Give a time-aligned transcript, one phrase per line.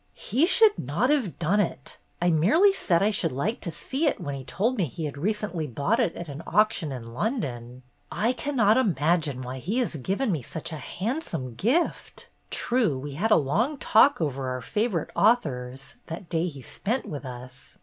[0.17, 1.99] "He should not have done it.
[2.19, 5.15] I merely said I should like to see it when he told me he had
[5.15, 7.83] recently bought it at an auction in London.
[8.09, 8.41] CHRISTMAS EVE 261 I
[8.73, 12.29] cannot imagine why he has given me such a handsome gift.
[12.49, 17.23] True, we had a long talk over our favorite authors, that day he spent with
[17.23, 17.77] us.